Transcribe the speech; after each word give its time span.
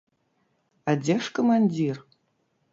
А 0.89 0.95
дзе 1.03 1.19
ж 1.27 1.37
камандзір? 1.37 2.03